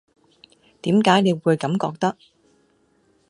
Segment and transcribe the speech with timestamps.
[0.81, 2.17] 點解你會咁覺得